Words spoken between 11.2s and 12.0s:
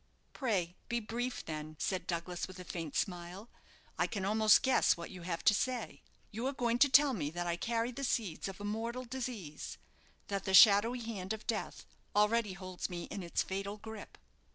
of death